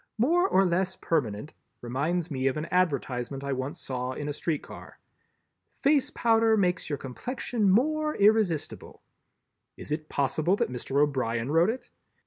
[0.17, 4.63] "More or less permanent" reminds me of an advertisement I once saw in a street
[4.63, 4.97] car:
[5.75, 9.03] "Face Powder makes your complexion more irresistible."
[9.77, 10.99] Is it possible that Mr.
[10.99, 11.91] O'Brien wrote it?